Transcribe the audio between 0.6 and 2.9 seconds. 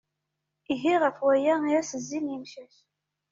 Ihi ɣef waya i as-zzin yemcac.